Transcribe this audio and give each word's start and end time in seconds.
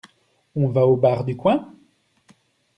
On 0.55 0.65
va 0.67 0.87
au 0.87 0.95
bar 0.97 1.23
du 1.25 1.37
coin? 1.37 1.75